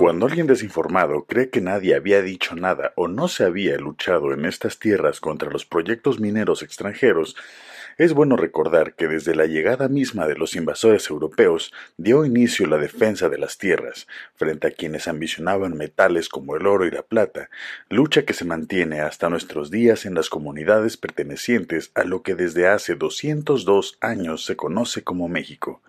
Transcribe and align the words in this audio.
Cuando 0.00 0.24
alguien 0.24 0.46
desinformado 0.46 1.26
cree 1.26 1.50
que 1.50 1.60
nadie 1.60 1.94
había 1.94 2.22
dicho 2.22 2.54
nada 2.54 2.94
o 2.96 3.06
no 3.06 3.28
se 3.28 3.44
había 3.44 3.76
luchado 3.76 4.32
en 4.32 4.46
estas 4.46 4.78
tierras 4.78 5.20
contra 5.20 5.50
los 5.50 5.66
proyectos 5.66 6.18
mineros 6.18 6.62
extranjeros, 6.62 7.36
es 7.98 8.14
bueno 8.14 8.36
recordar 8.36 8.94
que 8.94 9.08
desde 9.08 9.34
la 9.34 9.44
llegada 9.44 9.90
misma 9.90 10.26
de 10.26 10.36
los 10.36 10.56
invasores 10.56 11.10
europeos 11.10 11.70
dio 11.98 12.24
inicio 12.24 12.66
la 12.66 12.78
defensa 12.78 13.28
de 13.28 13.36
las 13.36 13.58
tierras 13.58 14.06
frente 14.36 14.68
a 14.68 14.70
quienes 14.70 15.06
ambicionaban 15.06 15.76
metales 15.76 16.30
como 16.30 16.56
el 16.56 16.66
oro 16.66 16.86
y 16.86 16.90
la 16.90 17.02
plata, 17.02 17.50
lucha 17.90 18.24
que 18.24 18.32
se 18.32 18.46
mantiene 18.46 19.02
hasta 19.02 19.28
nuestros 19.28 19.70
días 19.70 20.06
en 20.06 20.14
las 20.14 20.30
comunidades 20.30 20.96
pertenecientes 20.96 21.90
a 21.94 22.04
lo 22.04 22.22
que 22.22 22.34
desde 22.34 22.68
hace 22.68 22.94
202 22.94 23.98
años 24.00 24.46
se 24.46 24.56
conoce 24.56 25.04
como 25.04 25.28
México. 25.28 25.82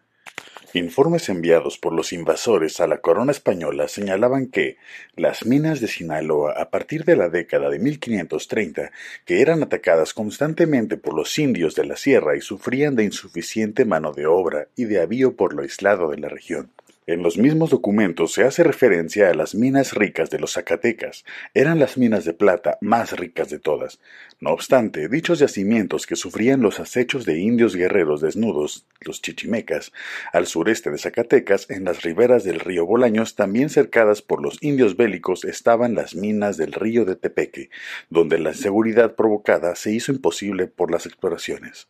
Informes 0.74 1.28
enviados 1.28 1.78
por 1.78 1.92
los 1.92 2.14
invasores 2.14 2.80
a 2.80 2.88
la 2.88 3.00
corona 3.02 3.34
española 3.34 3.90
señalaban 3.90 4.48
que 4.48 4.78
las 5.18 5.46
minas 5.46 5.82
de 5.82 5.90
Sinaloa 5.90 6.54
a 6.54 6.70
partir 6.70 7.04
de 7.04 7.18
la 7.18 7.28
década 7.28 7.70
de 7.70 7.78
1530, 7.78 8.92
que 9.26 9.42
eran 9.42 9.64
atacadas 9.64 10.14
constantemente 10.14 10.96
por 10.96 11.14
los 11.14 11.38
indios 11.38 11.76
de 11.76 11.86
la 11.86 11.98
sierra 11.98 12.38
y 12.38 12.42
sufrían 12.42 12.96
de 12.96 13.04
insuficiente 13.04 13.84
mano 13.84 14.14
de 14.14 14.28
obra 14.28 14.70
y 14.78 14.86
de 14.86 15.02
avío 15.02 15.36
por 15.36 15.54
lo 15.54 15.64
aislado 15.64 16.10
de 16.10 16.20
la 16.20 16.30
región. 16.30 16.72
En 17.08 17.24
los 17.24 17.36
mismos 17.36 17.72
documentos 17.72 18.32
se 18.32 18.44
hace 18.44 18.64
referencia 18.64 19.30
a 19.30 19.34
las 19.34 19.56
minas 19.56 19.94
ricas 19.94 20.30
de 20.30 20.38
los 20.38 20.54
Zacatecas. 20.54 21.26
Eran 21.56 21.80
las 21.80 21.98
minas 21.98 22.26
de 22.26 22.34
plata 22.34 22.78
más 22.80 23.18
ricas 23.18 23.50
de 23.50 23.58
todas. 23.58 24.00
No 24.40 24.52
obstante, 24.52 25.10
dichos 25.10 25.40
yacimientos 25.40 26.06
que 26.06 26.16
sufrían 26.16 26.62
los 26.62 26.80
acechos 26.80 27.26
de 27.26 27.40
indios 27.40 27.76
guerreros 27.76 28.22
desnudos, 28.22 28.86
los 29.00 29.20
chichimecas, 29.20 29.92
al 30.32 30.46
sureste 30.46 30.92
de 30.92 31.00
Zacatecas, 31.00 31.68
en 31.72 31.86
las 31.86 32.04
riberas 32.04 32.44
del 32.44 32.60
río 32.60 32.86
Bolaños, 32.86 33.34
también 33.34 33.70
cercadas 33.70 34.22
por 34.22 34.44
los 34.44 34.60
indios 34.62 34.96
bélicos, 34.96 35.44
estaban 35.44 35.96
las 35.96 36.14
minas 36.14 36.56
del 36.58 36.72
río 36.72 37.04
de 37.06 37.16
Tepeque, 37.16 37.72
donde 38.12 38.38
la 38.38 38.52
inseguridad 38.52 39.16
provocada 39.16 39.76
se 39.76 39.92
hizo 39.92 40.12
imposible 40.12 40.68
por 40.68 40.92
las 40.92 41.08
exploraciones. 41.08 41.88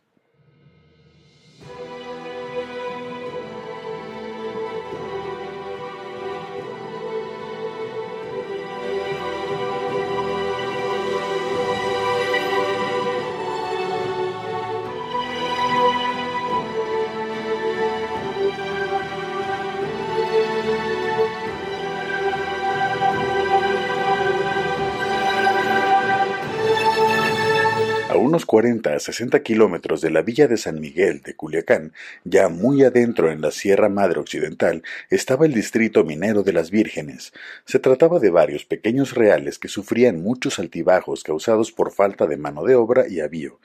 Unos 28.32 28.46
40 28.46 28.94
a 28.94 28.98
60 28.98 29.42
kilómetros 29.42 30.00
de 30.00 30.08
la 30.08 30.22
villa 30.22 30.48
de 30.48 30.56
San 30.56 30.80
Miguel 30.80 31.20
de 31.20 31.36
Culiacán, 31.36 31.92
ya 32.24 32.48
muy 32.48 32.82
adentro 32.82 33.30
en 33.30 33.42
la 33.42 33.50
Sierra 33.50 33.90
Madre 33.90 34.20
Occidental, 34.20 34.82
estaba 35.10 35.44
el 35.44 35.52
distrito 35.52 36.02
minero 36.02 36.42
de 36.42 36.54
las 36.54 36.70
Vírgenes. 36.70 37.34
Se 37.66 37.78
trataba 37.78 38.20
de 38.20 38.30
varios 38.30 38.64
pequeños 38.64 39.14
reales 39.14 39.58
que 39.58 39.68
sufrían 39.68 40.22
muchos 40.22 40.58
altibajos 40.58 41.24
causados 41.24 41.72
por 41.72 41.92
falta 41.92 42.26
de 42.26 42.38
mano 42.38 42.64
de 42.64 42.74
obra 42.74 43.06
y 43.06 43.20
avío. 43.20 43.60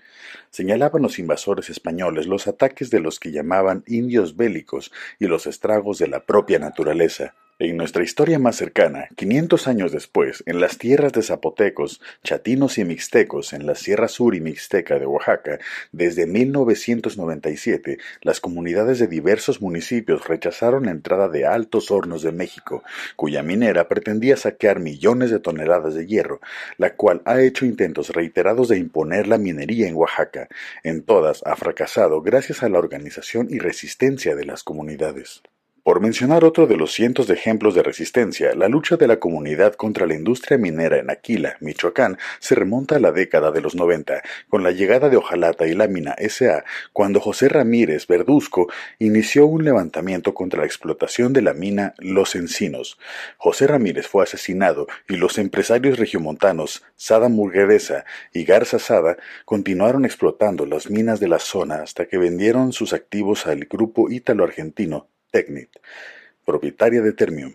Señalaban 0.50 1.02
los 1.02 1.18
invasores 1.18 1.70
españoles 1.70 2.28
los 2.28 2.50
ataques 2.50 2.90
de 2.90 3.00
los 3.00 3.22
que 3.22 3.32
llamaban 3.32 3.86
indios 3.88 4.36
bélicos 4.36 4.92
y 5.18 5.28
los 5.28 5.48
estragos 5.48 5.98
de 5.98 6.10
la 6.10 6.26
propia 6.26 6.60
naturaleza. 6.60 7.36
En 7.60 7.76
nuestra 7.76 8.04
historia 8.04 8.38
más 8.38 8.56
cercana, 8.56 9.10
500 9.16 9.68
años 9.68 9.92
después, 9.92 10.44
en 10.46 10.60
las 10.60 10.78
tierras 10.78 11.12
de 11.14 11.24
zapotecos, 11.24 12.00
chatinos 12.24 12.78
y 12.78 12.86
mixtecos 12.86 13.52
en 13.52 13.66
la 13.66 13.74
Sierra 13.74 14.08
Sur 14.08 14.36
y 14.36 14.42
Mixteca 14.42 15.00
de 15.00 15.08
Oaxaca, 15.08 15.58
desde 15.92 16.28
1997, 16.28 17.98
las 18.22 18.42
comunidades 18.42 19.00
de 19.00 19.08
diversos 19.08 19.60
municipios 19.60 20.28
rechazaron 20.28 20.86
la 20.86 20.92
entrada 20.92 21.30
de 21.30 21.48
Altos 21.48 21.90
Hornos 21.90 22.22
de 22.22 22.32
México, 22.32 22.84
cuya 23.16 23.42
minera 23.42 23.88
pretendía 23.88 24.38
saquear 24.38 24.80
millones 24.80 25.32
de 25.32 25.40
toneladas 25.40 25.96
de 25.96 26.06
hierro, 26.06 26.40
la 26.78 26.94
cual 26.94 27.24
ha 27.26 27.42
hecho 27.42 27.66
intentos 27.66 28.10
reiterados 28.10 28.68
de 28.68 28.78
imponer 28.78 29.26
la 29.26 29.40
minería 29.40 29.88
en 29.88 29.96
Oaxaca. 29.96 30.48
En 30.84 31.02
todas 31.02 31.42
ha 31.44 31.56
fracasado 31.56 32.22
gracias 32.22 32.62
a 32.62 32.70
la 32.70 32.78
organización 32.78 33.48
y 33.50 33.58
resistencia 33.58 34.36
de 34.36 34.46
las 34.46 34.62
comunidades. 34.62 35.42
Por 35.88 36.02
mencionar 36.02 36.44
otro 36.44 36.68
de 36.68 36.76
los 36.76 36.92
cientos 36.92 37.28
de 37.28 37.36
ejemplos 37.36 37.74
de 37.74 37.82
resistencia, 37.82 38.54
la 38.56 38.68
lucha 38.68 38.98
de 38.98 39.08
la 39.08 39.22
comunidad 39.22 39.76
contra 39.76 40.06
la 40.06 40.16
industria 40.16 40.58
minera 40.58 40.98
en 40.98 41.10
Aquila, 41.10 41.56
Michoacán, 41.62 42.18
se 42.42 42.56
remonta 42.56 42.98
a 42.98 43.00
la 43.00 43.14
década 43.14 43.52
de 43.52 43.62
los 43.62 43.74
90, 43.74 44.22
con 44.50 44.64
la 44.64 44.72
llegada 44.72 45.08
de 45.08 45.16
Ojalata 45.16 45.66
y 45.66 45.74
Lámina 45.74 46.12
S.A., 46.18 46.66
cuando 46.92 47.22
José 47.22 47.48
Ramírez 47.48 48.06
Verduzco 48.06 48.68
inició 49.00 49.46
un 49.46 49.64
levantamiento 49.64 50.34
contra 50.34 50.60
la 50.60 50.66
explotación 50.66 51.32
de 51.32 51.42
la 51.42 51.54
mina 51.54 51.94
Los 52.00 52.36
Encinos. 52.36 53.00
José 53.38 53.66
Ramírez 53.66 54.08
fue 54.08 54.24
asesinado 54.26 54.88
y 55.08 55.16
los 55.16 55.38
empresarios 55.38 55.98
regiomontanos 55.98 56.84
Sada 56.98 57.30
Murgueresa 57.30 58.04
y 58.34 58.44
Garza 58.44 58.78
Sada 58.78 59.16
continuaron 59.46 60.04
explotando 60.04 60.66
las 60.66 60.90
minas 60.90 61.22
de 61.22 61.30
la 61.30 61.40
zona 61.40 61.76
hasta 61.76 62.08
que 62.08 62.18
vendieron 62.18 62.74
sus 62.74 62.92
activos 62.92 63.48
al 63.48 63.60
grupo 63.70 64.12
ítalo-argentino 64.12 65.08
Technit, 65.38 65.70
propietaria 66.44 67.00
de 67.00 67.14
Termium. 67.14 67.54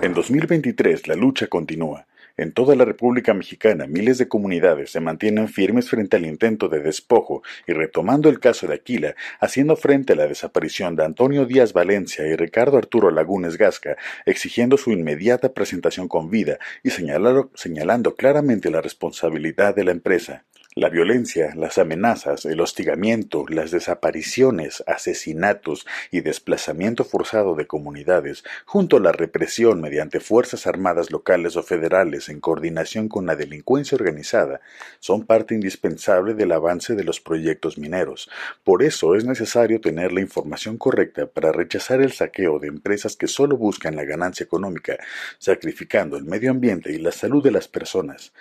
En 0.00 0.14
2023 0.14 1.08
la 1.08 1.14
lucha 1.14 1.48
continúa. 1.48 2.06
En 2.38 2.52
toda 2.52 2.76
la 2.76 2.84
República 2.84 3.34
Mexicana, 3.34 3.88
miles 3.88 4.16
de 4.16 4.28
comunidades 4.28 4.92
se 4.92 5.00
mantienen 5.00 5.48
firmes 5.48 5.90
frente 5.90 6.16
al 6.16 6.24
intento 6.24 6.68
de 6.68 6.78
despojo 6.78 7.42
y 7.66 7.72
retomando 7.72 8.28
el 8.28 8.38
caso 8.38 8.68
de 8.68 8.74
Aquila, 8.74 9.16
haciendo 9.40 9.74
frente 9.74 10.12
a 10.12 10.16
la 10.16 10.28
desaparición 10.28 10.94
de 10.94 11.04
Antonio 11.04 11.46
Díaz 11.46 11.72
Valencia 11.72 12.24
y 12.28 12.36
Ricardo 12.36 12.78
Arturo 12.78 13.10
Lagunes 13.10 13.58
Gasca, 13.58 13.96
exigiendo 14.24 14.76
su 14.76 14.92
inmediata 14.92 15.52
presentación 15.52 16.06
con 16.06 16.30
vida 16.30 16.60
y 16.84 16.90
señalando 16.90 18.14
claramente 18.14 18.70
la 18.70 18.82
responsabilidad 18.82 19.74
de 19.74 19.82
la 19.82 19.90
empresa. 19.90 20.44
La 20.74 20.90
violencia, 20.90 21.54
las 21.56 21.78
amenazas, 21.78 22.44
el 22.44 22.60
hostigamiento, 22.60 23.46
las 23.48 23.70
desapariciones, 23.70 24.84
asesinatos 24.86 25.86
y 26.10 26.20
desplazamiento 26.20 27.04
forzado 27.04 27.54
de 27.54 27.66
comunidades, 27.66 28.44
junto 28.66 28.98
a 28.98 29.00
la 29.00 29.10
represión 29.10 29.80
mediante 29.80 30.20
fuerzas 30.20 30.66
armadas 30.66 31.10
locales 31.10 31.56
o 31.56 31.62
federales 31.62 32.28
en 32.28 32.40
coordinación 32.40 33.08
con 33.08 33.24
la 33.24 33.34
delincuencia 33.34 33.96
organizada, 33.96 34.60
son 35.00 35.24
parte 35.24 35.54
indispensable 35.54 36.34
del 36.34 36.52
avance 36.52 36.94
de 36.94 37.02
los 37.02 37.18
proyectos 37.18 37.78
mineros. 37.78 38.30
Por 38.62 38.82
eso 38.82 39.16
es 39.16 39.24
necesario 39.24 39.80
tener 39.80 40.12
la 40.12 40.20
información 40.20 40.76
correcta 40.76 41.26
para 41.26 41.50
rechazar 41.50 42.02
el 42.02 42.12
saqueo 42.12 42.58
de 42.58 42.68
empresas 42.68 43.16
que 43.16 43.26
solo 43.26 43.56
buscan 43.56 43.96
la 43.96 44.04
ganancia 44.04 44.44
económica, 44.44 44.98
sacrificando 45.38 46.18
el 46.18 46.24
medio 46.24 46.50
ambiente 46.50 46.92
y 46.92 46.98
la 46.98 47.10
salud 47.10 47.42
de 47.42 47.52
las 47.52 47.68
personas. 47.68 48.32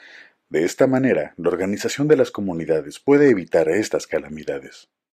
De 0.50 0.64
esta 0.64 0.88
manera, 0.88 1.34
la 1.36 1.50
organización 1.50 2.08
de 2.08 2.16
las 2.16 2.32
comunidades 2.32 3.00
puede 3.00 3.30
evitar 3.30 3.68
estas 3.68 4.08
calamidades. 4.08 4.90